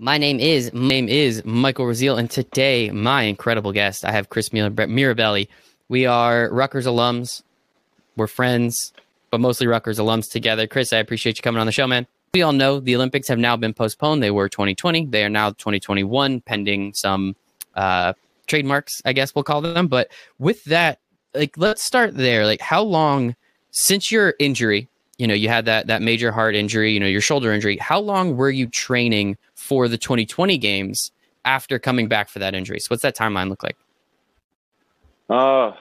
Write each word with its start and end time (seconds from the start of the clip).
My 0.00 0.18
name 0.18 0.40
is 0.40 0.72
my 0.72 0.88
name 0.88 1.08
is 1.08 1.44
Michael 1.44 1.86
Raziel, 1.86 2.18
and 2.18 2.30
today 2.30 2.90
my 2.90 3.22
incredible 3.22 3.72
guest 3.72 4.04
I 4.04 4.12
have 4.12 4.28
Chris 4.28 4.48
Mirabelli. 4.50 5.48
We 5.88 6.06
are 6.06 6.48
Rutgers 6.50 6.86
alums. 6.86 7.42
We're 8.16 8.26
friends, 8.26 8.92
but 9.30 9.40
mostly 9.40 9.66
Rutgers 9.66 9.98
alums 9.98 10.30
together. 10.30 10.66
Chris, 10.66 10.92
I 10.92 10.98
appreciate 10.98 11.38
you 11.38 11.42
coming 11.42 11.60
on 11.60 11.66
the 11.66 11.72
show, 11.72 11.86
man. 11.86 12.06
We 12.32 12.42
all 12.42 12.52
know 12.52 12.80
the 12.80 12.96
Olympics 12.96 13.28
have 13.28 13.38
now 13.38 13.56
been 13.56 13.74
postponed. 13.74 14.22
They 14.22 14.30
were 14.30 14.48
2020. 14.48 15.06
They 15.06 15.24
are 15.24 15.28
now 15.28 15.50
2021, 15.50 16.40
pending 16.40 16.94
some 16.94 17.36
uh, 17.74 18.14
trademarks, 18.46 19.02
I 19.04 19.12
guess 19.12 19.34
we'll 19.34 19.44
call 19.44 19.60
them. 19.60 19.86
But 19.86 20.10
with 20.38 20.64
that, 20.64 20.98
like, 21.34 21.56
let's 21.58 21.84
start 21.84 22.16
there. 22.16 22.46
Like, 22.46 22.60
how 22.60 22.82
long 22.82 23.36
since 23.70 24.10
your 24.10 24.34
injury? 24.38 24.88
You 25.18 25.26
know, 25.26 25.34
you 25.34 25.48
had 25.48 25.64
that 25.66 25.86
that 25.86 26.02
major 26.02 26.32
heart 26.32 26.54
injury. 26.54 26.92
You 26.92 27.00
know, 27.00 27.06
your 27.06 27.20
shoulder 27.20 27.52
injury. 27.52 27.76
How 27.76 28.00
long 28.00 28.36
were 28.36 28.50
you 28.50 28.66
training 28.66 29.36
for 29.54 29.88
the 29.88 29.98
2020 29.98 30.58
games 30.58 31.12
after 31.44 31.78
coming 31.78 32.08
back 32.08 32.28
for 32.28 32.40
that 32.40 32.54
injury? 32.54 32.80
So, 32.80 32.88
what's 32.88 33.02
that 33.02 33.16
timeline 33.16 33.48
look 33.48 33.62
like? 33.62 33.76
Uh, 35.30 35.72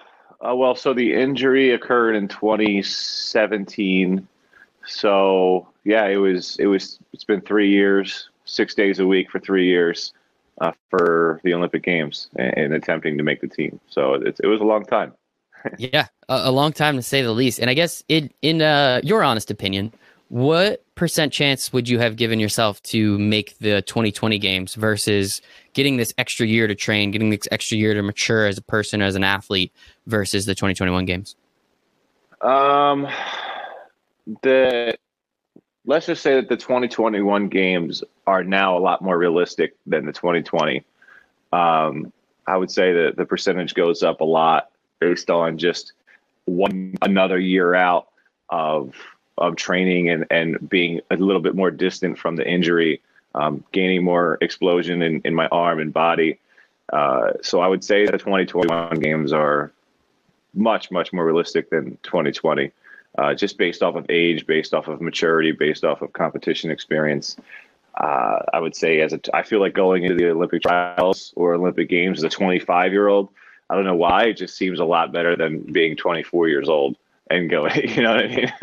uh, 0.42 0.56
well, 0.56 0.75
so 0.75 0.94
the 0.94 1.14
injury 1.14 1.72
occurred 1.72 2.16
in 2.16 2.28
2017. 2.28 4.28
So 4.86 5.68
yeah, 5.84 6.08
it 6.08 6.18
was 6.18 6.58
it 6.58 6.68
was 6.68 7.00
it's 7.14 7.23
been 7.23 7.42
three 7.42 7.70
years, 7.70 8.30
six 8.45 8.75
days 8.75 9.00
a 9.00 9.08
week 9.08 9.31
for 9.31 9.40
three 9.40 9.68
years 9.68 10.14
uh, 10.59 10.72
for 10.90 11.40
the 11.44 11.53
Olympic 11.53 11.84
Games 11.84 12.30
and, 12.36 12.58
and, 12.58 12.73
attempting 12.73 13.18
to 13.18 13.23
make 13.23 13.42
the 13.42 13.47
team. 13.47 13.80
So 13.90 14.16
it, 14.16 14.40
it 14.44 14.47
was 14.47 14.62
a 14.62 14.66
long 14.66 14.86
time. 14.86 15.14
Yeah, 15.78 16.08
a, 16.30 16.42
a, 16.45 16.52
long 16.52 16.73
time 16.73 16.95
to 16.95 17.02
say 17.02 17.22
the 17.22 17.31
least. 17.31 17.59
And 17.59 17.69
I 17.69 17.73
guess 17.73 18.03
in 18.08 18.30
in 18.42 18.61
uh, 18.61 19.02
your 19.03 19.23
honest 19.23 19.52
opinion, 19.52 19.94
what 20.30 20.83
percent 20.95 21.33
chance 21.33 21.72
would 21.73 21.88
you 21.88 22.00
have 22.00 22.16
given 22.16 22.39
yourself 22.39 22.81
to 22.83 23.17
make 23.19 23.58
the 23.59 23.81
2020 23.84 24.39
games 24.39 24.75
versus 24.75 25.41
getting 25.73 25.97
this 25.97 26.14
extra 26.17 26.45
year 26.45 26.67
to 26.67 26.75
train, 26.75 27.11
getting 27.11 27.30
this 27.30 27.47
extra 27.52 27.78
year 27.78 27.94
to 27.94 28.02
mature 28.02 28.45
as 28.45 28.58
a 28.58 28.61
person, 28.61 29.02
as 29.02 29.16
an 29.16 29.23
athlete, 29.23 29.73
versus 30.08 30.45
the 30.45 30.56
2021 30.56 31.06
games? 31.06 31.36
Um, 32.41 33.08
the 34.41 34.97
let's 35.86 36.06
just 36.06 36.22
say 36.22 36.36
that 36.36 36.50
the 36.50 36.58
2021 36.58 37.50
games 37.50 38.03
are 38.25 38.44
now 38.44 38.78
a 38.78 38.80
lot 38.80 39.02
more 39.02 39.17
realistic 39.17 39.75
than 39.86 40.06
the 40.06 40.14
2020. 40.14 40.84
Um, 41.52 42.11
I 42.47 42.58
would 42.58 42.72
say 42.72 42.91
that 42.91 43.16
the 43.17 43.25
percentage 43.25 43.73
goes 43.73 44.03
up 44.03 44.22
a 44.22 44.25
lot 44.25 44.69
based 45.04 45.30
on 45.30 45.58
just 45.58 45.94
one 46.46 46.96
another 47.02 47.40
year 47.40 47.73
out 47.76 48.08
of 48.50 48.94
of 49.38 49.56
training 49.56 50.09
and, 50.09 50.26
and 50.30 50.70
being 50.70 51.02
a 51.09 51.16
little 51.16 51.42
bit 51.42 51.56
more 51.56 51.72
distant 51.72 52.18
from 52.20 52.36
the 52.36 52.48
injury, 52.48 53.02
um, 53.34 53.64
gaining 53.72 54.04
more 54.04 54.38
explosion 54.42 55.02
in, 55.02 55.22
in 55.26 55.34
my 55.34 55.48
arm 55.48 55.80
and 55.80 55.92
body. 55.92 56.40
Uh, 56.91 57.31
so 57.41 57.59
I 57.59 57.68
would 57.68 57.84
say 57.84 58.06
the 58.06 58.12
2021 58.12 59.00
games 59.00 59.34
are 59.34 59.72
much, 60.53 60.91
much 60.91 61.12
more 61.12 61.25
realistic 61.25 61.72
than 61.72 61.97
2020, 62.03 62.72
uh, 63.18 63.34
just 63.34 63.58
based 63.58 63.81
off 63.81 63.96
of 63.96 64.06
age, 64.09 64.46
based 64.46 64.74
off 64.74 64.88
of 64.88 65.02
maturity, 65.02 65.52
based 65.52 65.84
off 65.84 66.03
of 66.03 66.14
competition 66.14 66.70
experience. 66.70 67.35
Uh, 67.96 68.40
I 68.53 68.59
would 68.59 68.75
say 68.75 69.02
as 69.02 69.14
a, 69.14 69.20
I 69.34 69.41
feel 69.41 69.59
like 69.59 69.74
going 69.74 70.03
into 70.03 70.16
the 70.16 70.30
Olympic 70.30 70.62
trials 70.62 71.34
or 71.35 71.56
Olympic 71.56 71.90
games 71.90 72.20
as 72.20 72.24
a 72.24 72.30
25 72.30 72.91
year 72.91 73.08
old, 73.08 73.30
I 73.73 73.75
don't 73.75 73.85
know 73.85 73.95
why 73.95 74.25
it 74.25 74.34
just 74.38 74.56
seems 74.56 74.79
a 74.79 74.85
lot 74.85 75.11
better 75.11 75.35
than 75.35 75.61
being 75.63 75.95
24 75.95 76.47
years 76.47 76.69
old 76.69 76.95
and 77.31 77.50
going, 77.50 77.89
you 77.89 78.03
know 78.03 78.13
what 78.13 78.25
I 78.25 78.28
mean? 78.28 78.53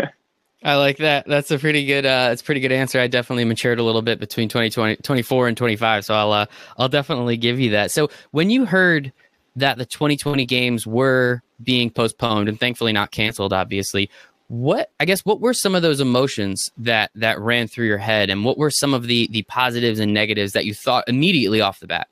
I 0.62 0.76
like 0.76 0.98
that. 0.98 1.26
That's 1.26 1.50
a 1.50 1.58
pretty 1.58 1.84
good. 1.84 2.06
Uh, 2.06 2.28
it's 2.30 2.42
pretty 2.42 2.60
good 2.60 2.70
answer. 2.70 3.00
I 3.00 3.08
definitely 3.08 3.44
matured 3.44 3.80
a 3.80 3.82
little 3.82 4.02
bit 4.02 4.20
between 4.20 4.48
2020, 4.48 4.96
24 5.02 5.48
and 5.48 5.56
25. 5.56 6.04
So 6.04 6.14
I'll, 6.14 6.32
uh, 6.32 6.46
I'll 6.78 6.88
definitely 6.88 7.36
give 7.38 7.58
you 7.58 7.70
that. 7.70 7.90
So 7.90 8.08
when 8.30 8.50
you 8.50 8.66
heard 8.66 9.12
that 9.56 9.78
the 9.78 9.84
2020 9.84 10.46
games 10.46 10.86
were 10.86 11.42
being 11.60 11.90
postponed 11.90 12.48
and 12.48 12.60
thankfully 12.60 12.92
not 12.92 13.10
canceled, 13.10 13.52
obviously, 13.52 14.10
what 14.46 14.92
I 15.00 15.06
guess 15.06 15.24
what 15.24 15.40
were 15.40 15.54
some 15.54 15.74
of 15.74 15.82
those 15.82 16.00
emotions 16.00 16.70
that 16.78 17.10
that 17.16 17.40
ran 17.40 17.66
through 17.66 17.86
your 17.86 17.98
head, 17.98 18.30
and 18.30 18.44
what 18.44 18.58
were 18.58 18.70
some 18.70 18.94
of 18.94 19.08
the 19.08 19.28
the 19.32 19.42
positives 19.42 19.98
and 19.98 20.14
negatives 20.14 20.52
that 20.52 20.66
you 20.66 20.74
thought 20.74 21.08
immediately 21.08 21.60
off 21.60 21.80
the 21.80 21.88
bat? 21.88 22.06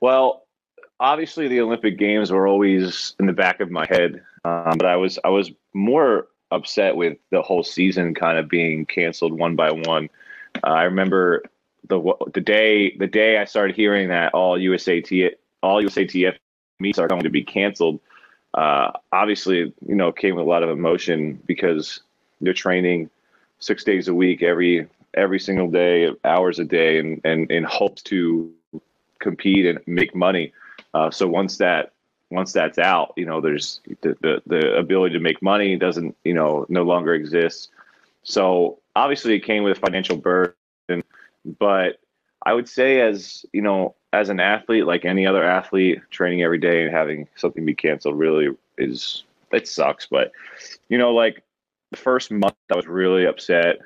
Well, 0.00 0.41
obviously 1.02 1.48
the 1.48 1.60
Olympic 1.60 1.98
Games 1.98 2.30
were 2.30 2.46
always 2.46 3.14
in 3.18 3.26
the 3.26 3.32
back 3.32 3.60
of 3.60 3.70
my 3.70 3.86
head, 3.90 4.22
um, 4.44 4.78
but 4.78 4.86
I 4.86 4.96
was 4.96 5.18
I 5.24 5.28
was 5.28 5.50
more 5.74 6.28
upset 6.50 6.96
with 6.96 7.18
the 7.30 7.42
whole 7.42 7.64
season 7.64 8.14
kind 8.14 8.38
of 8.38 8.48
being 8.48 8.86
canceled 8.86 9.38
one 9.38 9.56
by 9.56 9.72
one. 9.72 10.08
Uh, 10.64 10.68
I 10.68 10.84
remember 10.84 11.42
the 11.88 12.00
the 12.32 12.40
day 12.40 12.96
the 12.96 13.08
day 13.08 13.38
I 13.38 13.44
started 13.44 13.74
hearing 13.74 14.08
that 14.08 14.32
all 14.32 14.56
USAT 14.56 15.32
all 15.62 15.82
USATF 15.82 16.36
meets 16.78 16.98
are 16.98 17.08
going 17.08 17.24
to 17.24 17.30
be 17.30 17.42
canceled. 17.42 18.00
Uh, 18.54 18.92
obviously, 19.12 19.72
you 19.86 19.94
know, 19.94 20.12
came 20.12 20.36
with 20.36 20.46
a 20.46 20.48
lot 20.48 20.62
of 20.62 20.70
emotion 20.70 21.42
because 21.46 22.00
you're 22.40 22.54
training 22.54 23.10
six 23.58 23.82
days 23.82 24.06
a 24.06 24.14
week, 24.14 24.42
every 24.42 24.86
every 25.14 25.40
single 25.40 25.68
day, 25.68 26.10
hours 26.24 26.60
a 26.60 26.64
day, 26.64 26.98
and 26.98 27.20
and 27.24 27.50
in 27.50 27.64
hopes 27.64 28.02
to 28.02 28.52
compete 29.18 29.66
and 29.66 29.80
make 29.86 30.14
money. 30.14 30.52
Uh, 30.94 31.10
so 31.10 31.26
once 31.26 31.58
that 31.58 31.92
once 32.32 32.52
that's 32.52 32.78
out, 32.78 33.12
you 33.16 33.26
know, 33.26 33.40
there's 33.40 33.80
the, 34.00 34.16
the, 34.22 34.42
the 34.46 34.74
ability 34.76 35.12
to 35.12 35.20
make 35.20 35.42
money 35.42 35.76
doesn't, 35.76 36.16
you 36.24 36.32
know, 36.32 36.64
no 36.70 36.82
longer 36.82 37.12
exists. 37.12 37.68
So 38.22 38.78
obviously 38.96 39.34
it 39.34 39.40
came 39.40 39.64
with 39.64 39.76
a 39.76 39.80
financial 39.80 40.16
burden, 40.16 40.54
but 41.58 42.00
I 42.44 42.54
would 42.54 42.68
say 42.68 43.00
as, 43.00 43.44
you 43.52 43.60
know, 43.60 43.94
as 44.14 44.30
an 44.30 44.40
athlete, 44.40 44.86
like 44.86 45.04
any 45.04 45.26
other 45.26 45.44
athlete, 45.44 46.00
training 46.10 46.42
every 46.42 46.58
day 46.58 46.84
and 46.84 46.92
having 46.92 47.28
something 47.36 47.66
be 47.66 47.74
canceled 47.74 48.18
really 48.18 48.48
is, 48.78 49.24
it 49.52 49.68
sucks. 49.68 50.06
But, 50.06 50.32
you 50.88 50.96
know, 50.96 51.12
like 51.12 51.42
the 51.90 51.98
first 51.98 52.30
month 52.30 52.54
I 52.72 52.76
was 52.76 52.86
really 52.86 53.26
upset, 53.26 53.78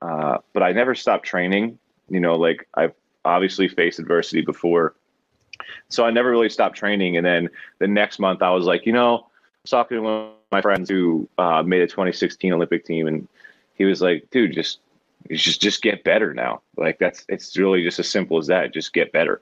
uh, 0.00 0.38
but 0.52 0.62
I 0.62 0.70
never 0.70 0.94
stopped 0.94 1.26
training. 1.26 1.78
You 2.08 2.20
know, 2.20 2.36
like 2.36 2.68
I've 2.74 2.94
obviously 3.24 3.66
faced 3.66 3.98
adversity 3.98 4.42
before 4.42 4.94
so 5.88 6.04
I 6.04 6.10
never 6.10 6.30
really 6.30 6.48
stopped 6.48 6.76
training. 6.76 7.16
And 7.16 7.24
then 7.24 7.48
the 7.78 7.88
next 7.88 8.18
month, 8.18 8.42
I 8.42 8.50
was 8.50 8.64
like, 8.64 8.86
you 8.86 8.92
know, 8.92 9.16
I 9.16 9.60
was 9.62 9.70
talking 9.70 9.96
to 9.96 10.02
one 10.02 10.12
of 10.12 10.32
my 10.50 10.60
friends 10.60 10.88
who 10.88 11.28
uh, 11.38 11.62
made 11.62 11.82
a 11.82 11.86
2016 11.86 12.52
Olympic 12.52 12.84
team, 12.84 13.06
and 13.06 13.28
he 13.74 13.84
was 13.84 14.00
like, 14.00 14.28
dude, 14.30 14.54
just 14.54 14.80
just 15.30 15.60
just 15.60 15.82
get 15.82 16.04
better 16.04 16.32
now. 16.32 16.62
Like 16.76 16.98
that's 16.98 17.24
it's 17.28 17.56
really 17.56 17.82
just 17.82 17.98
as 17.98 18.08
simple 18.08 18.38
as 18.38 18.46
that. 18.46 18.72
Just 18.72 18.92
get 18.92 19.12
better. 19.12 19.40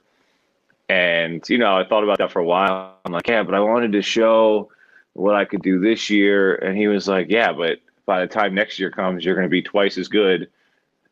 And 0.88 1.47
you 1.49 1.59
know, 1.59 1.77
I 1.77 1.87
thought 1.87 2.04
about 2.04 2.19
that 2.19 2.33
for 2.33 2.41
a 2.41 2.44
while. 2.44 2.97
I'm 3.04 3.12
like, 3.12 3.28
yeah, 3.28 3.43
but 3.43 3.54
I 3.54 3.60
wanted 3.60 3.93
to 3.93 4.03
show 4.03 4.71
what 5.15 5.34
I 5.34 5.44
could 5.44 5.62
do 5.62 5.81
this 5.81 6.10
year. 6.10 6.54
And 6.56 6.77
he 6.77 6.88
was 6.88 7.09
like, 7.09 7.27
yeah, 7.28 7.53
but 7.53 7.78
by 8.04 8.21
the 8.21 8.27
time 8.27 8.54
next 8.54 8.78
year 8.78 8.91
comes, 8.91 9.24
you're 9.24 9.34
going 9.34 9.47
to 9.47 9.51
be 9.51 9.62
twice 9.62 9.98
as 9.98 10.09
good. 10.09 10.48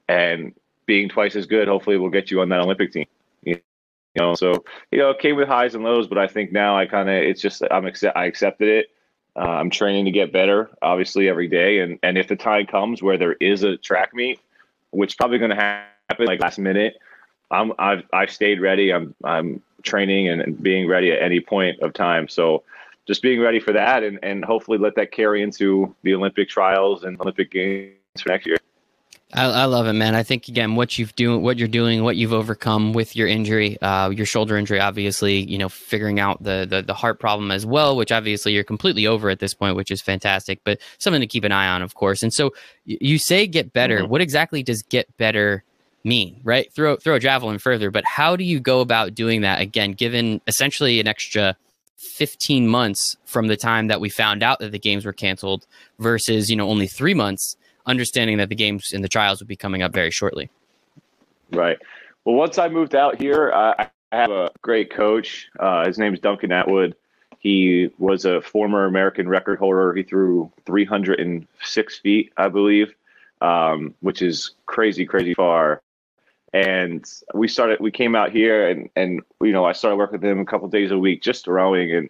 And 0.08 0.54
being 0.86 1.08
twice 1.08 1.34
as 1.34 1.46
good, 1.46 1.66
hopefully, 1.66 1.96
will 1.96 2.10
get 2.10 2.30
you 2.30 2.40
on 2.40 2.50
that 2.50 2.60
Olympic 2.60 2.92
team 2.92 3.06
you 4.14 4.22
know 4.22 4.34
so 4.34 4.64
you 4.90 4.98
know 4.98 5.10
it 5.10 5.18
came 5.18 5.36
with 5.36 5.48
highs 5.48 5.74
and 5.74 5.84
lows 5.84 6.06
but 6.06 6.18
i 6.18 6.26
think 6.26 6.52
now 6.52 6.76
i 6.76 6.86
kind 6.86 7.08
of 7.08 7.14
it's 7.14 7.40
just 7.40 7.62
i'm 7.70 7.86
accept 7.86 8.16
i 8.16 8.24
accepted 8.26 8.68
it. 8.68 8.86
Uh, 9.36 9.48
i'm 9.48 9.70
training 9.70 10.04
to 10.04 10.10
get 10.10 10.32
better 10.32 10.70
obviously 10.82 11.28
every 11.28 11.48
day 11.48 11.80
and 11.80 11.98
and 12.02 12.16
if 12.16 12.28
the 12.28 12.36
time 12.36 12.66
comes 12.66 13.02
where 13.02 13.18
there 13.18 13.34
is 13.34 13.62
a 13.62 13.76
track 13.76 14.14
meet 14.14 14.40
which 14.90 15.16
probably 15.16 15.38
going 15.38 15.50
to 15.50 15.56
happen 15.56 16.26
like 16.26 16.40
last 16.40 16.58
minute 16.58 16.96
i'm 17.50 17.72
i've 17.78 18.04
i've 18.12 18.30
stayed 18.30 18.60
ready. 18.60 18.92
I'm 18.92 19.14
i'm 19.24 19.62
training 19.82 20.28
and, 20.28 20.40
and 20.40 20.62
being 20.62 20.88
ready 20.88 21.12
at 21.12 21.22
any 21.22 21.40
point 21.40 21.78
of 21.80 21.92
time. 21.92 22.26
So 22.26 22.64
just 23.06 23.22
being 23.22 23.40
ready 23.40 23.60
for 23.60 23.72
that 23.72 24.02
and 24.02 24.18
and 24.22 24.44
hopefully 24.44 24.78
let 24.78 24.94
that 24.96 25.12
carry 25.12 25.42
into 25.42 25.94
the 26.02 26.14
olympic 26.14 26.48
trials 26.48 27.04
and 27.04 27.20
olympic 27.20 27.50
games 27.50 27.92
for 28.18 28.30
next 28.30 28.46
year 28.46 28.56
I, 29.34 29.46
I, 29.46 29.64
love 29.64 29.88
it, 29.88 29.94
man. 29.94 30.14
I 30.14 30.22
think 30.22 30.46
again, 30.46 30.76
what 30.76 30.96
you've 30.96 31.14
doing, 31.16 31.42
what 31.42 31.58
you're 31.58 31.66
doing, 31.66 32.04
what 32.04 32.14
you've 32.14 32.32
overcome 32.32 32.92
with 32.92 33.16
your 33.16 33.26
injury, 33.26 33.80
uh, 33.82 34.10
your 34.10 34.26
shoulder 34.26 34.56
injury, 34.56 34.78
obviously, 34.78 35.42
you 35.50 35.58
know, 35.58 35.68
figuring 35.68 36.20
out 36.20 36.42
the, 36.42 36.66
the 36.68 36.82
the 36.82 36.94
heart 36.94 37.18
problem 37.18 37.50
as 37.50 37.66
well, 37.66 37.96
which 37.96 38.12
obviously 38.12 38.52
you're 38.52 38.62
completely 38.62 39.08
over 39.08 39.30
at 39.30 39.40
this 39.40 39.52
point, 39.52 39.74
which 39.74 39.90
is 39.90 40.00
fantastic. 40.00 40.60
But 40.62 40.80
something 40.98 41.20
to 41.20 41.26
keep 41.26 41.42
an 41.42 41.50
eye 41.50 41.66
on, 41.66 41.82
of 41.82 41.94
course. 41.94 42.22
And 42.22 42.32
so 42.32 42.52
you 42.84 43.18
say 43.18 43.48
get 43.48 43.72
better. 43.72 44.00
Mm-hmm. 44.00 44.10
What 44.10 44.20
exactly 44.20 44.62
does 44.62 44.82
get 44.82 45.14
better 45.16 45.64
mean? 46.04 46.40
Right? 46.44 46.72
Throw 46.72 46.96
throw 46.96 47.16
a 47.16 47.20
javelin 47.20 47.58
further, 47.58 47.90
but 47.90 48.04
how 48.04 48.36
do 48.36 48.44
you 48.44 48.60
go 48.60 48.80
about 48.80 49.16
doing 49.16 49.40
that? 49.40 49.60
Again, 49.60 49.92
given 49.92 50.40
essentially 50.46 51.00
an 51.00 51.08
extra 51.08 51.56
15 51.96 52.68
months 52.68 53.16
from 53.24 53.48
the 53.48 53.56
time 53.56 53.88
that 53.88 54.00
we 54.00 54.10
found 54.10 54.44
out 54.44 54.60
that 54.60 54.70
the 54.70 54.78
games 54.78 55.04
were 55.04 55.12
canceled 55.12 55.66
versus 55.98 56.48
you 56.50 56.54
know 56.54 56.68
only 56.68 56.86
three 56.86 57.14
months 57.14 57.56
understanding 57.86 58.38
that 58.38 58.48
the 58.48 58.54
games 58.54 58.92
and 58.92 59.02
the 59.04 59.08
trials 59.08 59.40
would 59.40 59.48
be 59.48 59.56
coming 59.56 59.82
up 59.82 59.92
very 59.92 60.10
shortly. 60.10 60.50
Right. 61.50 61.78
Well, 62.24 62.34
once 62.36 62.58
I 62.58 62.68
moved 62.68 62.94
out 62.94 63.20
here, 63.20 63.52
I, 63.52 63.90
I 64.12 64.16
have 64.16 64.30
a 64.30 64.50
great 64.62 64.90
coach. 64.90 65.48
Uh, 65.58 65.86
his 65.86 65.98
name 65.98 66.14
is 66.14 66.20
Duncan 66.20 66.52
Atwood. 66.52 66.96
He 67.38 67.90
was 67.98 68.24
a 68.24 68.40
former 68.40 68.86
American 68.86 69.28
record 69.28 69.58
holder. 69.58 69.92
He 69.92 70.02
threw 70.02 70.50
306 70.64 71.98
feet, 71.98 72.32
I 72.38 72.48
believe, 72.48 72.94
um, 73.42 73.94
which 74.00 74.22
is 74.22 74.52
crazy, 74.64 75.04
crazy 75.04 75.34
far. 75.34 75.82
and 76.54 77.04
we 77.34 77.48
started. 77.48 77.80
We 77.80 77.90
came 77.90 78.14
out 78.14 78.30
here, 78.30 78.68
and 78.70 78.88
and 78.94 79.20
you 79.42 79.52
know, 79.52 79.64
I 79.64 79.72
started 79.72 79.96
working 79.96 80.20
with 80.20 80.30
him 80.30 80.40
a 80.40 80.44
couple 80.46 80.68
days 80.68 80.92
a 80.92 80.98
week, 80.98 81.20
just 81.20 81.44
throwing, 81.44 81.92
and 81.94 82.08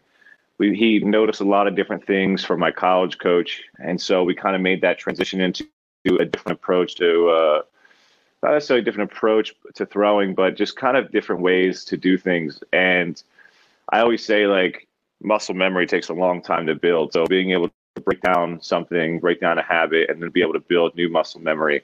we, 0.59 0.75
he 0.75 0.99
noticed 1.01 1.41
a 1.41 1.45
lot 1.45 1.67
of 1.67 1.75
different 1.75 2.06
things 2.06 2.45
from 2.45 2.61
my 2.61 2.71
college 2.71 3.19
coach, 3.19 3.62
and 3.79 4.01
so 4.01 4.25
we 4.25 4.35
kind 4.35 4.55
of 4.55 4.62
made 4.62 4.81
that 4.83 4.99
transition 4.99 5.41
into 5.41 5.65
a 6.06 6.25
different 6.25 6.59
approach 6.59 6.95
to. 6.97 7.29
Uh, 7.29 7.62
not 8.43 8.53
necessarily 8.53 8.83
a 8.83 8.85
different 8.85 9.11
approach 9.11 9.55
to 9.75 9.87
throwing, 9.87 10.35
but 10.35 10.55
just 10.55 10.77
kind 10.77 10.99
of 10.99 11.11
different 11.11 11.41
ways 11.41 11.83
to 11.87 11.97
do 11.97 12.19
things. 12.19 12.62
And 12.75 13.21
I 13.89 14.01
always 14.01 14.23
say, 14.23 14.47
like, 14.47 14.87
muscle 15.23 15.55
memory 15.55 15.87
takes 15.87 16.11
a 16.11 16.12
long 16.12 16.43
time 16.43 16.67
to 16.67 16.75
build. 16.75 17.15
So 17.15 17.25
being 17.25 17.53
able 17.53 17.69
to 17.69 18.03
break 18.03 18.21
down 18.21 18.61
something, 18.61 19.19
break 19.19 19.41
down 19.41 19.59
a 19.59 19.62
habit, 19.62 20.11
and 20.11 20.23
then 20.23 20.29
be 20.29 20.43
able 20.43 20.53
to 20.53 20.61
build 20.61 20.95
new 20.95 21.09
muscle 21.09 21.41
memory 21.41 21.83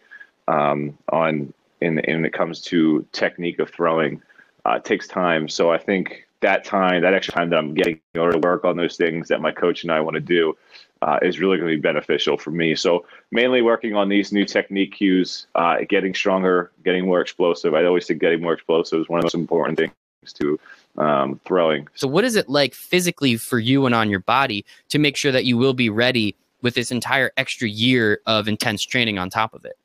um, 0.48 0.98
on 1.08 1.52
in, 1.80 1.98
in 2.00 2.16
when 2.16 2.24
it 2.26 2.34
comes 2.34 2.60
to 2.60 3.06
technique 3.12 3.58
of 3.58 3.70
throwing 3.70 4.20
uh, 4.66 4.78
takes 4.78 5.08
time. 5.08 5.48
So 5.48 5.72
I 5.72 5.78
think 5.78 6.26
that 6.40 6.64
time, 6.64 7.02
that 7.02 7.14
extra 7.14 7.34
time 7.34 7.50
that 7.50 7.58
I'm 7.58 7.74
getting 7.74 8.00
in 8.14 8.20
order 8.20 8.32
to 8.32 8.46
work 8.46 8.64
on 8.64 8.76
those 8.76 8.96
things 8.96 9.28
that 9.28 9.40
my 9.40 9.52
coach 9.52 9.82
and 9.82 9.92
I 9.92 10.00
want 10.00 10.14
to 10.14 10.20
do, 10.20 10.56
uh, 11.02 11.18
is 11.22 11.40
really 11.40 11.56
going 11.56 11.70
to 11.70 11.76
be 11.76 11.80
beneficial 11.80 12.36
for 12.36 12.50
me. 12.50 12.74
So 12.74 13.06
mainly 13.30 13.62
working 13.62 13.94
on 13.94 14.08
these 14.08 14.32
new 14.32 14.44
technique 14.44 14.94
cues, 14.94 15.46
uh, 15.54 15.78
getting 15.88 16.14
stronger, 16.14 16.70
getting 16.84 17.06
more 17.06 17.20
explosive. 17.20 17.74
I 17.74 17.84
always 17.84 18.06
say 18.06 18.14
getting 18.14 18.42
more 18.42 18.52
explosive 18.52 19.00
is 19.00 19.08
one 19.08 19.18
of 19.18 19.22
the 19.22 19.26
most 19.26 19.34
important 19.34 19.78
things 19.78 19.92
to 20.34 20.58
um, 20.98 21.40
throwing. 21.46 21.88
So 21.94 22.06
what 22.06 22.24
is 22.24 22.36
it 22.36 22.48
like 22.48 22.74
physically 22.74 23.36
for 23.36 23.58
you 23.58 23.86
and 23.86 23.94
on 23.94 24.10
your 24.10 24.20
body 24.20 24.64
to 24.90 24.98
make 24.98 25.16
sure 25.16 25.32
that 25.32 25.44
you 25.44 25.56
will 25.56 25.74
be 25.74 25.88
ready 25.88 26.36
with 26.62 26.74
this 26.74 26.90
entire 26.90 27.32
extra 27.36 27.68
year 27.68 28.20
of 28.26 28.48
intense 28.48 28.82
training 28.82 29.18
on 29.18 29.30
top 29.30 29.54
of 29.54 29.64
it? 29.64 29.78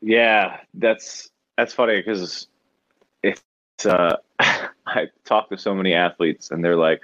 Yeah, 0.00 0.58
that's 0.74 1.30
that's 1.56 1.74
funny 1.74 1.96
because 1.96 2.46
it's 3.22 3.42
uh, 3.84 4.16
I 4.94 5.08
talk 5.24 5.48
to 5.50 5.58
so 5.58 5.74
many 5.74 5.94
athletes 5.94 6.50
and 6.50 6.64
they're 6.64 6.76
like, 6.76 7.00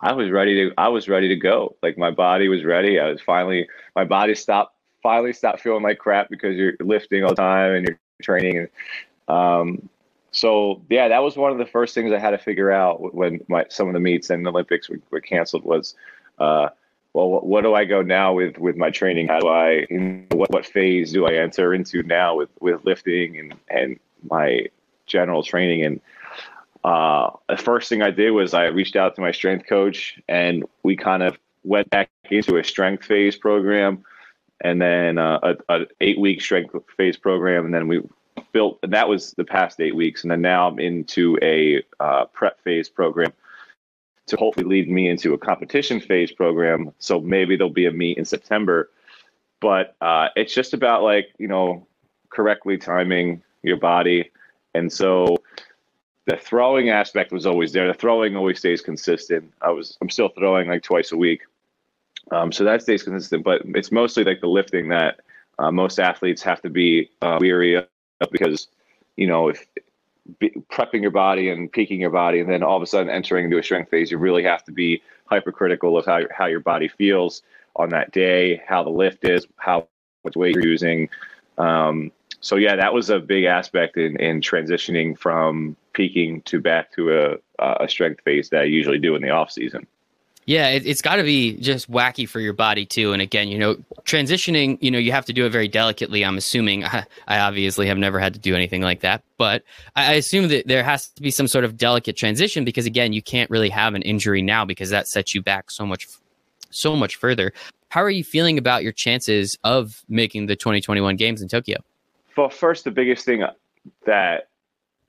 I 0.00 0.12
was 0.12 0.30
ready 0.30 0.54
to 0.68 0.74
I 0.76 0.88
was 0.88 1.08
ready 1.08 1.28
to 1.28 1.36
go. 1.36 1.76
Like 1.82 1.96
my 1.96 2.10
body 2.10 2.48
was 2.48 2.64
ready. 2.64 3.00
I 3.00 3.10
was 3.10 3.20
finally 3.20 3.68
my 3.94 4.04
body 4.04 4.34
stopped 4.34 4.74
finally 5.02 5.32
stopped 5.32 5.60
feeling 5.60 5.82
like 5.82 5.98
crap 5.98 6.28
because 6.28 6.56
you're 6.56 6.74
lifting 6.80 7.22
all 7.22 7.30
the 7.30 7.36
time 7.36 7.74
and 7.74 7.86
you're 7.86 7.98
training 8.22 8.58
and 8.58 8.68
um 9.28 9.88
so 10.32 10.82
yeah, 10.90 11.08
that 11.08 11.22
was 11.22 11.36
one 11.36 11.50
of 11.50 11.56
the 11.56 11.64
first 11.64 11.94
things 11.94 12.12
I 12.12 12.18
had 12.18 12.30
to 12.30 12.38
figure 12.38 12.70
out 12.70 13.14
when 13.14 13.40
my 13.48 13.64
some 13.70 13.88
of 13.88 13.94
the 13.94 14.00
meets 14.00 14.28
and 14.28 14.44
the 14.44 14.50
Olympics 14.50 14.88
were, 14.88 15.00
were 15.10 15.20
canceled 15.20 15.64
was 15.64 15.94
uh 16.38 16.68
well 17.14 17.30
what, 17.30 17.46
what, 17.46 17.62
do 17.62 17.72
I 17.72 17.86
go 17.86 18.02
now 18.02 18.34
with 18.34 18.58
with 18.58 18.76
my 18.76 18.90
training? 18.90 19.28
How 19.28 19.40
do 19.40 19.48
I 19.48 19.86
what 20.32 20.50
what 20.50 20.66
phase 20.66 21.10
do 21.10 21.26
I 21.26 21.34
enter 21.34 21.72
into 21.72 22.02
now 22.02 22.36
with 22.36 22.50
with 22.60 22.84
lifting 22.84 23.38
and 23.38 23.54
and 23.70 23.98
my 24.28 24.66
general 25.06 25.42
training 25.42 25.84
and 25.84 26.00
uh, 26.86 27.30
the 27.48 27.56
first 27.56 27.88
thing 27.88 28.00
I 28.00 28.12
did 28.12 28.30
was 28.30 28.54
I 28.54 28.66
reached 28.66 28.94
out 28.94 29.16
to 29.16 29.20
my 29.20 29.32
strength 29.32 29.66
coach 29.66 30.20
and 30.28 30.64
we 30.84 30.94
kind 30.94 31.24
of 31.24 31.36
went 31.64 31.90
back 31.90 32.08
into 32.30 32.58
a 32.58 32.64
strength 32.64 33.04
phase 33.04 33.36
program 33.36 34.04
and 34.60 34.80
then 34.80 35.18
uh, 35.18 35.40
a, 35.42 35.56
a, 35.68 35.86
eight 36.00 36.20
week 36.20 36.40
strength 36.40 36.76
phase 36.96 37.16
program. 37.16 37.64
And 37.64 37.74
then 37.74 37.88
we 37.88 38.02
built, 38.52 38.78
and 38.84 38.92
that 38.92 39.08
was 39.08 39.32
the 39.32 39.44
past 39.44 39.80
eight 39.80 39.96
weeks. 39.96 40.22
And 40.22 40.30
then 40.30 40.40
now 40.42 40.68
I'm 40.68 40.78
into 40.78 41.36
a 41.42 41.82
uh, 41.98 42.26
prep 42.26 42.62
phase 42.62 42.88
program 42.88 43.32
to 44.26 44.36
hopefully 44.36 44.66
lead 44.66 44.88
me 44.88 45.08
into 45.08 45.34
a 45.34 45.38
competition 45.38 46.00
phase 46.00 46.30
program. 46.30 46.92
So 47.00 47.20
maybe 47.20 47.56
there'll 47.56 47.72
be 47.72 47.86
a 47.86 47.92
meet 47.92 48.16
in 48.16 48.24
September. 48.24 48.90
But 49.60 49.96
uh, 50.00 50.28
it's 50.36 50.54
just 50.54 50.72
about 50.72 51.02
like, 51.02 51.34
you 51.38 51.48
know, 51.48 51.84
correctly 52.30 52.78
timing 52.78 53.42
your 53.64 53.76
body. 53.76 54.30
And 54.72 54.92
so 54.92 55.38
the 56.26 56.36
throwing 56.36 56.90
aspect 56.90 57.32
was 57.32 57.46
always 57.46 57.72
there. 57.72 57.86
The 57.86 57.94
throwing 57.94 58.36
always 58.36 58.58
stays 58.58 58.82
consistent. 58.82 59.52
I 59.62 59.70
was 59.70 59.96
I'm 60.00 60.10
still 60.10 60.28
throwing 60.28 60.68
like 60.68 60.82
twice 60.82 61.12
a 61.12 61.16
week, 61.16 61.42
um, 62.32 62.52
so 62.52 62.64
that 62.64 62.82
stays 62.82 63.02
consistent. 63.04 63.44
But 63.44 63.62
it's 63.64 63.92
mostly 63.92 64.24
like 64.24 64.40
the 64.40 64.48
lifting 64.48 64.88
that 64.88 65.20
uh, 65.58 65.70
most 65.70 65.98
athletes 66.00 66.42
have 66.42 66.60
to 66.62 66.70
be 66.70 67.10
uh, 67.22 67.38
weary 67.40 67.74
of 67.74 67.86
because 68.32 68.66
you 69.16 69.28
know 69.28 69.48
if 69.48 69.64
be, 70.40 70.50
prepping 70.70 71.00
your 71.00 71.12
body 71.12 71.48
and 71.48 71.70
peaking 71.70 72.00
your 72.00 72.10
body, 72.10 72.40
and 72.40 72.50
then 72.50 72.62
all 72.62 72.76
of 72.76 72.82
a 72.82 72.86
sudden 72.86 73.08
entering 73.08 73.44
into 73.44 73.58
a 73.58 73.62
strength 73.62 73.90
phase, 73.90 74.10
you 74.10 74.18
really 74.18 74.42
have 74.42 74.64
to 74.64 74.72
be 74.72 75.02
hypercritical 75.26 75.96
of 75.96 76.04
how 76.04 76.22
how 76.36 76.46
your 76.46 76.60
body 76.60 76.88
feels 76.88 77.42
on 77.76 77.90
that 77.90 78.10
day, 78.10 78.60
how 78.66 78.82
the 78.82 78.90
lift 78.90 79.24
is, 79.24 79.46
how 79.58 79.86
much 80.24 80.34
weight 80.34 80.54
you're 80.56 80.66
using. 80.66 81.08
Um, 81.56 82.10
so 82.46 82.54
yeah, 82.54 82.76
that 82.76 82.94
was 82.94 83.10
a 83.10 83.18
big 83.18 83.42
aspect 83.42 83.96
in 83.96 84.16
in 84.20 84.40
transitioning 84.40 85.18
from 85.18 85.76
peaking 85.94 86.42
to 86.42 86.60
back 86.60 86.92
to 86.92 87.12
a 87.12 87.36
a 87.58 87.88
strength 87.88 88.22
phase 88.22 88.50
that 88.50 88.60
I 88.60 88.64
usually 88.64 88.98
do 88.98 89.16
in 89.16 89.22
the 89.22 89.30
off 89.30 89.50
season. 89.50 89.84
Yeah, 90.44 90.68
it, 90.68 90.86
has 90.86 91.02
got 91.02 91.16
to 91.16 91.24
be 91.24 91.56
just 91.56 91.90
wacky 91.90 92.28
for 92.28 92.38
your 92.38 92.52
body 92.52 92.86
too. 92.86 93.12
And 93.12 93.20
again, 93.20 93.48
you 93.48 93.58
know, 93.58 93.74
transitioning, 94.04 94.78
you 94.80 94.92
know, 94.92 94.98
you 94.98 95.10
have 95.10 95.24
to 95.24 95.32
do 95.32 95.44
it 95.44 95.50
very 95.50 95.66
delicately. 95.66 96.24
I'm 96.24 96.36
assuming. 96.36 96.84
I, 96.84 97.04
I 97.26 97.40
obviously 97.40 97.88
have 97.88 97.98
never 97.98 98.20
had 98.20 98.32
to 98.34 98.38
do 98.38 98.54
anything 98.54 98.80
like 98.80 99.00
that, 99.00 99.24
but 99.38 99.64
I, 99.96 100.12
I, 100.12 100.14
assume 100.14 100.46
that 100.48 100.68
there 100.68 100.84
has 100.84 101.08
to 101.08 101.22
be 101.22 101.32
some 101.32 101.48
sort 101.48 101.64
of 101.64 101.76
delicate 101.76 102.16
transition 102.16 102.64
because 102.64 102.86
again, 102.86 103.12
you 103.12 103.22
can't 103.22 103.50
really 103.50 103.70
have 103.70 103.94
an 103.94 104.02
injury 104.02 104.40
now 104.40 104.64
because 104.64 104.90
that 104.90 105.08
sets 105.08 105.34
you 105.34 105.42
back 105.42 105.68
so 105.72 105.84
much, 105.84 106.06
so 106.70 106.94
much 106.94 107.16
further. 107.16 107.52
How 107.88 108.02
are 108.04 108.10
you 108.10 108.22
feeling 108.22 108.56
about 108.56 108.84
your 108.84 108.92
chances 108.92 109.58
of 109.64 110.04
making 110.08 110.46
the 110.46 110.54
2021 110.54 111.16
games 111.16 111.42
in 111.42 111.48
Tokyo? 111.48 111.78
Well, 112.36 112.50
first, 112.50 112.84
the 112.84 112.90
biggest 112.90 113.24
thing 113.24 113.44
that 114.04 114.48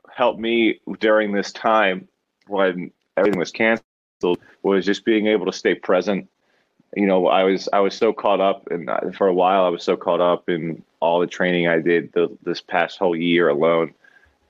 helped 0.10 0.40
me 0.40 0.80
during 1.00 1.32
this 1.32 1.52
time 1.52 2.08
when 2.48 2.92
everything 3.18 3.40
was 3.40 3.52
canceled 3.52 4.40
was 4.64 4.86
just 4.86 5.04
being 5.04 5.28
able 5.28 5.46
to 5.46 5.54
stay 5.54 5.76
present. 5.76 6.30
You 6.96 7.06
know, 7.06 7.28
I 7.28 7.44
was 7.44 7.68
I 7.74 7.80
was 7.82 7.96
so 7.96 8.14
caught 8.14 8.40
up, 8.40 8.68
and 8.72 8.90
for 9.16 9.28
a 9.28 9.34
while 9.34 9.66
I 9.66 9.70
was 9.70 9.84
so 9.84 9.98
caught 9.98 10.22
up 10.22 10.48
in 10.50 10.84
all 11.02 11.20
the 11.20 11.28
training 11.28 11.68
I 11.68 11.80
did 11.80 12.14
the, 12.14 12.36
this 12.44 12.62
past 12.62 12.98
whole 12.98 13.16
year 13.16 13.50
alone, 13.50 13.94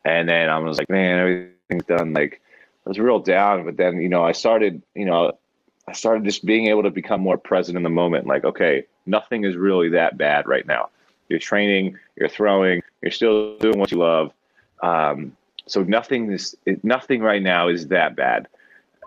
and 0.06 0.30
then 0.30 0.50
I 0.50 0.60
was 0.60 0.78
like, 0.78 0.90
man, 0.90 1.20
everything's 1.20 1.86
done. 1.86 2.14
Like 2.14 2.42
I 2.86 2.90
was 2.90 3.00
real 3.00 3.20
down, 3.20 3.66
but 3.66 3.78
then 3.78 4.00
you 4.00 4.08
know 4.08 4.24
I 4.24 4.34
started, 4.34 4.84
you 4.94 5.06
know, 5.06 5.34
I 5.88 5.94
started 5.94 6.24
just 6.26 6.46
being 6.46 6.68
able 6.68 6.84
to 6.84 6.92
become 6.92 7.22
more 7.22 7.38
present 7.38 7.76
in 7.76 7.84
the 7.84 7.90
moment. 7.90 8.28
Like, 8.28 8.46
okay, 8.46 8.86
nothing 9.08 9.44
is 9.44 9.56
really 9.56 9.90
that 9.90 10.18
bad 10.18 10.48
right 10.48 10.66
now. 10.68 10.90
You're 11.30 11.40
training, 11.40 11.98
you're 12.16 12.30
throwing, 12.30 12.82
you're 13.02 13.12
still 13.12 13.58
doing 13.58 13.80
what 13.80 13.92
you 13.92 13.98
love. 13.98 14.32
Um, 14.82 15.36
so 15.66 15.84
nothing 15.84 16.32
is 16.32 16.56
nothing 16.84 17.22
right 17.22 17.42
now 17.42 17.68
is 17.68 17.88
that 17.88 18.16
bad. 18.16 18.48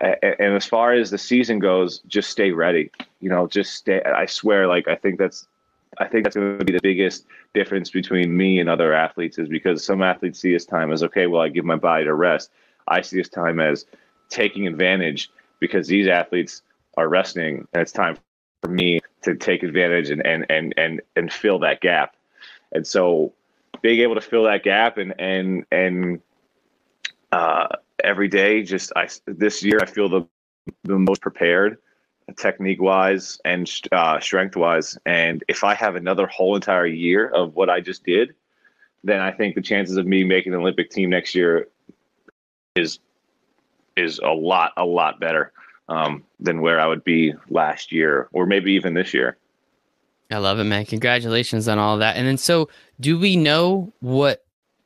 And 0.01 0.55
as 0.55 0.65
far 0.65 0.93
as 0.93 1.11
the 1.11 1.17
season 1.17 1.59
goes, 1.59 1.99
just 2.07 2.29
stay 2.29 2.51
ready. 2.51 2.91
You 3.19 3.29
know, 3.29 3.47
just 3.47 3.73
stay. 3.73 4.01
I 4.01 4.25
swear, 4.25 4.67
like 4.67 4.87
I 4.87 4.95
think 4.95 5.19
that's, 5.19 5.47
I 5.99 6.07
think 6.07 6.23
that's 6.23 6.35
going 6.35 6.57
to 6.57 6.65
be 6.65 6.73
the 6.73 6.81
biggest 6.81 7.25
difference 7.53 7.91
between 7.91 8.35
me 8.35 8.59
and 8.59 8.69
other 8.69 8.93
athletes 8.93 9.37
is 9.37 9.47
because 9.47 9.83
some 9.83 10.01
athletes 10.01 10.39
see 10.39 10.53
this 10.53 10.65
time 10.65 10.91
as 10.91 11.03
okay, 11.03 11.27
well, 11.27 11.41
I 11.41 11.49
give 11.49 11.65
my 11.65 11.75
body 11.75 12.05
to 12.05 12.13
rest. 12.13 12.49
I 12.87 13.01
see 13.01 13.17
this 13.17 13.29
time 13.29 13.59
as 13.59 13.85
taking 14.29 14.67
advantage 14.67 15.29
because 15.59 15.87
these 15.87 16.07
athletes 16.07 16.63
are 16.97 17.07
resting, 17.07 17.67
and 17.73 17.81
it's 17.81 17.91
time 17.91 18.17
for 18.63 18.69
me 18.69 19.01
to 19.23 19.35
take 19.35 19.63
advantage 19.63 20.09
and 20.09 20.25
and 20.25 20.45
and 20.49 20.73
and 20.77 21.01
and 21.15 21.31
fill 21.31 21.59
that 21.59 21.81
gap. 21.81 22.15
And 22.71 22.85
so, 22.85 23.33
being 23.81 23.99
able 23.99 24.15
to 24.15 24.21
fill 24.21 24.43
that 24.43 24.63
gap 24.63 24.97
and 24.97 25.13
and 25.19 25.65
and 25.71 26.21
uh, 27.31 27.67
every 28.03 28.27
day. 28.27 28.63
Just 28.63 28.91
I 28.95 29.07
this 29.25 29.63
year 29.63 29.79
I 29.81 29.85
feel 29.85 30.09
the 30.09 30.27
the 30.83 30.97
most 30.97 31.21
prepared, 31.21 31.77
technique 32.37 32.81
wise 32.81 33.39
and 33.45 33.69
uh, 33.91 34.19
strength 34.19 34.55
wise. 34.55 34.97
And 35.05 35.43
if 35.47 35.63
I 35.63 35.73
have 35.75 35.95
another 35.95 36.27
whole 36.27 36.55
entire 36.55 36.85
year 36.85 37.27
of 37.27 37.55
what 37.55 37.69
I 37.69 37.81
just 37.81 38.03
did, 38.03 38.35
then 39.03 39.19
I 39.19 39.31
think 39.31 39.55
the 39.55 39.61
chances 39.61 39.97
of 39.97 40.05
me 40.05 40.23
making 40.23 40.51
the 40.51 40.59
Olympic 40.59 40.89
team 40.89 41.09
next 41.09 41.35
year 41.35 41.67
is 42.75 42.99
is 43.97 44.19
a 44.19 44.29
lot 44.29 44.71
a 44.77 44.85
lot 44.85 45.19
better 45.19 45.51
um, 45.91 46.23
than 46.39 46.61
where 46.61 46.79
I 46.79 46.87
would 46.87 47.03
be 47.03 47.33
last 47.49 47.91
year 47.91 48.29
or 48.31 48.45
maybe 48.45 48.71
even 48.73 48.93
this 48.93 49.13
year. 49.13 49.37
I 50.31 50.37
love 50.37 50.59
it, 50.59 50.63
man. 50.63 50.85
Congratulations 50.85 51.67
on 51.67 51.77
all 51.77 51.97
that. 51.97 52.15
And 52.15 52.25
then, 52.25 52.37
so 52.37 52.69
do 53.01 53.19
we 53.19 53.35
know 53.35 53.91
what 53.99 54.45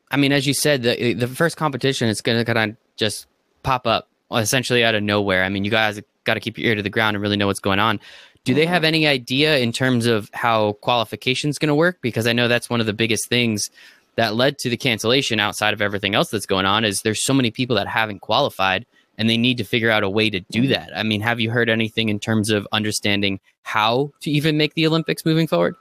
I 0.10 0.18
mean, 0.18 0.32
as 0.32 0.48
you 0.48 0.54
said, 0.54 0.82
the 0.82 1.14
the 1.14 1.28
first 1.28 1.58
competition 1.58 2.10
is 2.10 2.22
going 2.22 2.44
to 2.44 2.54
kind 2.54 2.72
of 2.72 2.78
just 2.96 3.28
pop 3.62 3.86
up 3.86 4.08
essentially 4.32 4.84
out 4.84 4.96
of 4.96 5.04
nowhere. 5.04 5.44
I 5.44 5.50
mean, 5.50 5.64
you 5.64 5.72
guys 5.72 6.02
got 6.24 6.34
to 6.34 6.40
keep 6.40 6.58
your 6.58 6.70
ear 6.70 6.76
to 6.76 6.82
the 6.82 6.90
ground 6.90 7.16
and 7.16 7.22
really 7.22 7.38
know 7.38 7.48
what's 7.48 7.60
going 7.60 7.80
on. 7.80 8.00
Do 8.44 8.54
they 8.54 8.66
have 8.66 8.84
any 8.84 9.08
idea 9.08 9.58
in 9.58 9.72
terms 9.72 10.06
of 10.06 10.30
how 10.34 10.74
qualification 10.74 11.50
is 11.50 11.58
going 11.58 11.70
to 11.70 11.76
work? 11.76 11.98
Because 12.02 12.28
I 12.28 12.34
know 12.34 12.48
that's 12.48 12.70
one 12.70 12.80
of 12.80 12.86
the 12.86 12.94
biggest 12.94 13.28
things 13.28 13.72
that 14.16 14.36
led 14.36 14.60
to 14.60 14.70
the 14.70 14.78
cancellation 14.78 15.40
outside 15.40 15.74
of 15.74 15.82
everything 15.82 16.16
else 16.16 16.30
that's 16.30 16.46
going 16.46 16.66
on 16.66 16.86
is 16.86 17.02
there's 17.02 17.24
so 17.24 17.34
many 17.34 17.50
people 17.50 17.76
that 17.76 17.88
haven't 17.88 18.20
qualified 18.20 18.86
and 19.18 19.30
they 19.30 19.38
need 19.38 19.58
to 19.58 19.64
figure 19.64 19.90
out 19.90 20.04
a 20.04 20.10
way 20.10 20.30
to 20.30 20.40
do 20.52 20.68
that. 20.68 20.90
I 20.96 21.04
mean, 21.04 21.22
have 21.22 21.40
you 21.40 21.50
heard 21.50 21.70
anything 21.70 22.10
in 22.10 22.20
terms 22.20 22.50
of 22.50 22.68
understanding 22.72 23.40
how 23.64 24.12
to 24.22 24.30
even 24.30 24.58
make 24.58 24.74
the 24.74 24.86
Olympics 24.88 25.26
moving 25.26 25.48
forward? 25.48 25.76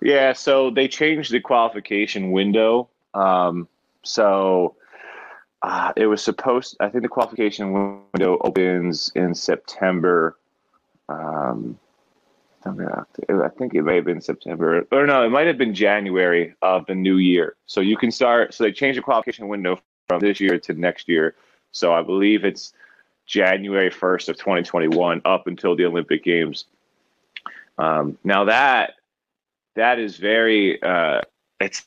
Yeah, 0.00 0.32
so 0.32 0.70
they 0.70 0.88
changed 0.88 1.30
the 1.30 1.40
qualification 1.40 2.32
window. 2.32 2.88
Um, 3.14 3.68
so 4.02 4.74
uh, 5.62 5.92
it 5.96 6.06
was 6.06 6.22
supposed. 6.22 6.76
I 6.80 6.88
think 6.88 7.02
the 7.02 7.08
qualification 7.08 7.72
window 8.12 8.38
opens 8.40 9.12
in 9.14 9.34
September. 9.34 10.36
Um, 11.08 11.78
I 12.64 13.48
think 13.58 13.74
it 13.74 13.82
may 13.82 13.96
have 13.96 14.04
been 14.04 14.20
September, 14.20 14.86
or 14.92 15.06
no, 15.06 15.24
it 15.24 15.30
might 15.30 15.48
have 15.48 15.58
been 15.58 15.74
January 15.74 16.54
of 16.62 16.86
the 16.86 16.94
new 16.94 17.16
year. 17.16 17.56
So 17.66 17.80
you 17.80 17.96
can 17.96 18.10
start. 18.10 18.54
So 18.54 18.64
they 18.64 18.72
changed 18.72 18.98
the 18.98 19.02
qualification 19.02 19.48
window 19.48 19.80
from 20.12 20.20
this 20.20 20.40
year 20.40 20.58
to 20.58 20.74
next 20.74 21.08
year. 21.08 21.34
So 21.72 21.92
I 21.92 22.02
believe 22.02 22.44
it's 22.44 22.74
January 23.26 23.90
first 23.90 24.28
of 24.28 24.36
2021 24.36 25.22
up 25.24 25.46
until 25.46 25.74
the 25.74 25.86
Olympic 25.86 26.22
Games. 26.22 26.66
Um, 27.78 28.18
now 28.22 28.44
that 28.44 28.94
that 29.74 29.98
is 29.98 30.18
very 30.18 30.82
uh, 30.82 31.22
it's 31.60 31.86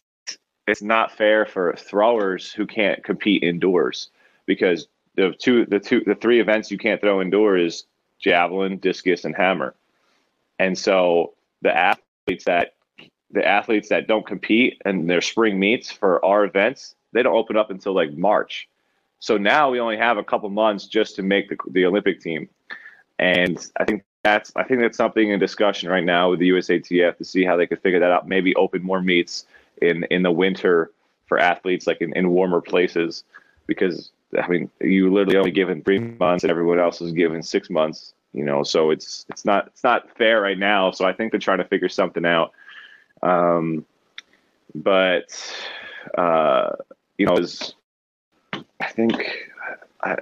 it's 0.65 0.81
not 0.81 1.11
fair 1.11 1.45
for 1.45 1.75
throwers 1.75 2.51
who 2.51 2.65
can't 2.65 3.03
compete 3.03 3.43
indoors 3.43 4.09
because 4.47 4.87
the 5.15 5.35
two 5.37 5.65
the 5.67 5.79
two 5.79 6.01
the 6.03 6.15
three 6.15 6.39
events 6.39 6.71
you 6.71 6.79
can't 6.79 6.99
throw 6.99 7.21
indoors 7.21 7.61
is 7.61 7.83
javelin, 8.19 8.77
discus, 8.77 9.25
and 9.25 9.35
hammer. 9.35 9.75
And 10.57 10.75
so 10.75 11.33
the 11.61 11.75
athletes 11.75 12.45
that 12.45 12.73
the 13.29 13.45
athletes 13.45 13.89
that 13.89 14.07
don't 14.07 14.25
compete 14.25 14.81
and 14.83 15.07
their 15.07 15.21
spring 15.21 15.59
meets 15.59 15.91
for 15.91 16.23
our 16.25 16.45
events, 16.45 16.95
they 17.15 17.23
don't 17.23 17.35
open 17.35 17.57
up 17.57 17.71
until 17.71 17.95
like 17.95 18.11
March. 18.13 18.67
So 19.19 19.37
now 19.37 19.71
we 19.71 19.79
only 19.79 19.97
have 19.97 20.17
a 20.17 20.23
couple 20.23 20.49
months 20.49 20.85
just 20.85 21.15
to 21.15 21.23
make 21.23 21.49
the, 21.49 21.57
the 21.71 21.85
Olympic 21.85 22.21
team. 22.21 22.49
And 23.17 23.57
I 23.79 23.85
think 23.85 24.03
that's 24.23 24.51
I 24.55 24.63
think 24.63 24.81
that's 24.81 24.97
something 24.97 25.29
in 25.29 25.39
discussion 25.39 25.89
right 25.89 26.03
now 26.03 26.29
with 26.29 26.39
the 26.39 26.49
USATF 26.49 27.17
to 27.17 27.23
see 27.23 27.45
how 27.45 27.55
they 27.55 27.65
could 27.65 27.81
figure 27.81 27.99
that 27.99 28.11
out. 28.11 28.27
Maybe 28.27 28.53
open 28.55 28.83
more 28.83 29.01
meets 29.01 29.45
in 29.81 30.03
in 30.11 30.23
the 30.23 30.31
winter 30.31 30.91
for 31.27 31.39
athletes, 31.39 31.87
like 31.87 32.01
in, 32.01 32.15
in 32.15 32.29
warmer 32.29 32.61
places, 32.61 33.23
because 33.65 34.11
I 34.37 34.47
mean 34.47 34.69
you 34.81 35.11
literally 35.11 35.37
only 35.37 35.51
given 35.51 35.81
three 35.81 35.99
months 35.99 36.43
and 36.43 36.51
everyone 36.51 36.79
else 36.79 37.01
is 37.01 37.13
given 37.13 37.41
six 37.41 37.69
months. 37.69 38.13
You 38.33 38.43
know, 38.43 38.63
so 38.63 38.91
it's 38.91 39.25
it's 39.29 39.45
not 39.45 39.67
it's 39.67 39.83
not 39.83 40.09
fair 40.17 40.41
right 40.41 40.59
now. 40.59 40.91
So 40.91 41.05
I 41.05 41.13
think 41.13 41.31
they're 41.31 41.39
trying 41.39 41.59
to 41.59 41.65
figure 41.65 41.87
something 41.87 42.25
out. 42.25 42.51
Um, 43.23 43.85
but 44.75 45.29
uh, 46.17 46.71
you 47.17 47.25
know, 47.25 47.37
is 47.37 47.73
I 48.79 48.87
think 48.87 49.23
I, 50.03 50.17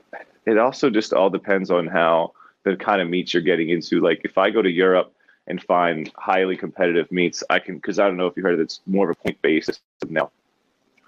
it 0.45 0.57
also 0.57 0.89
just 0.89 1.13
all 1.13 1.29
depends 1.29 1.71
on 1.71 1.88
how 1.88 2.33
the 2.63 2.75
kind 2.75 3.01
of 3.01 3.09
meets 3.09 3.33
you're 3.33 3.43
getting 3.43 3.69
into. 3.69 4.01
Like 4.01 4.21
if 4.23 4.38
I 4.38 4.50
go 4.50 4.62
to 4.62 4.69
Europe 4.69 5.13
and 5.47 5.62
find 5.62 6.12
highly 6.15 6.55
competitive 6.55 7.12
meets, 7.12 7.43
I 7.50 7.59
can 7.59 7.75
because 7.75 8.00
I 8.00 8.07
don't 8.07 8.17
know 8.17 8.27
if 8.27 8.38
you 8.38 8.43
heard 8.43 8.59
it, 8.59 8.62
it's 8.62 8.81
more 8.85 9.09
of 9.09 9.17
a 9.17 9.23
point 9.23 9.41
basis 9.41 9.81
now 10.07 10.31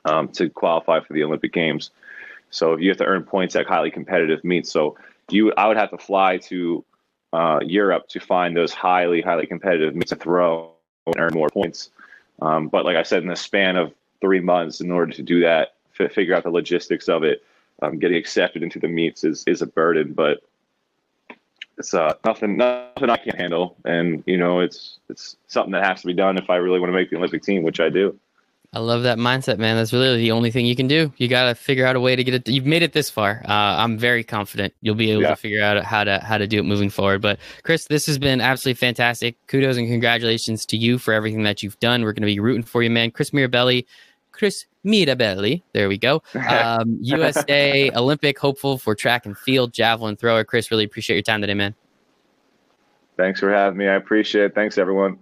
um, 0.05 0.27
to 0.29 0.49
qualify 0.49 0.99
for 0.99 1.13
the 1.13 1.23
Olympic 1.23 1.53
Games. 1.53 1.91
So 2.49 2.73
if 2.73 2.81
you 2.81 2.89
have 2.89 2.97
to 2.99 3.05
earn 3.05 3.23
points 3.23 3.55
at 3.55 3.65
highly 3.65 3.91
competitive 3.91 4.43
meets. 4.43 4.71
So 4.71 4.97
you, 5.29 5.51
I 5.53 5.67
would 5.67 5.77
have 5.77 5.89
to 5.91 5.97
fly 5.97 6.37
to 6.37 6.85
uh, 7.33 7.59
Europe 7.63 8.07
to 8.09 8.19
find 8.19 8.55
those 8.55 8.73
highly, 8.73 9.21
highly 9.21 9.47
competitive 9.47 9.95
meets 9.95 10.09
to 10.09 10.15
throw 10.15 10.71
and 11.07 11.15
earn 11.17 11.33
more 11.33 11.49
points. 11.49 11.89
Um, 12.41 12.67
but 12.67 12.85
like 12.85 12.95
I 12.95 13.03
said, 13.03 13.23
in 13.23 13.29
the 13.29 13.35
span 13.35 13.75
of 13.75 13.93
three 14.25 14.39
months, 14.39 14.81
in 14.81 14.91
order 14.91 15.11
to 15.13 15.21
do 15.21 15.41
that, 15.41 15.75
f- 15.99 16.11
figure 16.11 16.35
out 16.35 16.43
the 16.43 16.49
logistics 16.49 17.07
of 17.07 17.23
it, 17.23 17.43
um, 17.81 17.99
getting 17.99 18.17
accepted 18.17 18.63
into 18.63 18.79
the 18.79 18.87
meets 18.87 19.23
is 19.23 19.43
is 19.45 19.61
a 19.61 19.67
burden. 19.67 20.13
But 20.13 20.41
it's 21.77 21.93
uh, 21.93 22.15
nothing 22.25 22.57
nothing 22.57 23.09
I 23.09 23.17
can't 23.17 23.37
handle, 23.37 23.77
and 23.85 24.23
you 24.25 24.37
know 24.37 24.61
it's 24.61 24.99
it's 25.09 25.37
something 25.47 25.73
that 25.73 25.85
has 25.85 26.01
to 26.01 26.07
be 26.07 26.13
done 26.13 26.37
if 26.37 26.49
I 26.49 26.55
really 26.55 26.79
want 26.79 26.89
to 26.91 26.95
make 26.95 27.11
the 27.11 27.17
Olympic 27.17 27.43
team, 27.43 27.63
which 27.63 27.79
I 27.79 27.89
do. 27.89 28.17
I 28.73 28.79
love 28.79 29.03
that 29.03 29.17
mindset, 29.17 29.57
man. 29.57 29.77
That's 29.77 29.93
really 29.93 30.17
the 30.17 30.31
only 30.31 30.51
thing 30.51 30.65
you 30.65 30.75
can 30.75 30.87
do. 30.87 31.13
You 31.15 31.29
got 31.29 31.45
to 31.45 31.55
figure 31.55 31.85
out 31.85 31.95
a 31.95 31.99
way 32.01 32.13
to 32.13 32.23
get 32.25 32.33
it. 32.33 32.47
You've 32.49 32.65
made 32.65 32.83
it 32.83 32.91
this 32.91 33.09
far. 33.09 33.41
Uh, 33.45 33.53
I'm 33.53 33.97
very 33.97 34.21
confident 34.21 34.73
you'll 34.81 34.95
be 34.95 35.11
able 35.11 35.21
yeah. 35.21 35.29
to 35.29 35.35
figure 35.37 35.63
out 35.63 35.81
how 35.85 36.03
to 36.03 36.19
how 36.19 36.37
to 36.37 36.45
do 36.45 36.59
it 36.59 36.63
moving 36.63 36.89
forward. 36.89 37.21
But 37.21 37.39
Chris, 37.63 37.85
this 37.87 38.05
has 38.07 38.17
been 38.17 38.41
absolutely 38.41 38.77
fantastic. 38.77 39.37
Kudos 39.47 39.77
and 39.77 39.87
congratulations 39.87 40.65
to 40.67 40.77
you 40.77 40.97
for 40.97 41.13
everything 41.13 41.43
that 41.43 41.63
you've 41.63 41.79
done. 41.79 42.03
We're 42.03 42.11
going 42.11 42.23
to 42.23 42.33
be 42.33 42.39
rooting 42.39 42.63
for 42.63 42.83
you, 42.83 42.89
man. 42.89 43.11
Chris 43.11 43.29
Mirabelli, 43.29 43.85
Chris 44.35 44.65
Mirabelli. 44.85 45.63
There 45.73 45.89
we 45.89 45.97
go. 45.97 46.21
Um, 46.45 46.99
USA 47.01 47.89
Olympic 47.95 48.37
hopeful 48.37 48.77
for 48.77 48.95
track 48.95 49.25
and 49.25 49.37
field 49.37 49.73
javelin 49.73 50.15
thrower. 50.15 50.43
Chris, 50.43 50.69
really 50.71 50.83
appreciate 50.83 51.15
your 51.15 51.23
time 51.23 51.41
today, 51.41 51.53
man. 51.53 51.75
Thanks 53.17 53.39
for 53.39 53.51
having 53.51 53.77
me. 53.77 53.87
I 53.87 53.95
appreciate 53.95 54.45
it. 54.45 54.55
Thanks, 54.55 54.77
everyone. 54.77 55.19